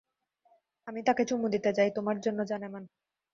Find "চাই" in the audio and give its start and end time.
1.73-1.89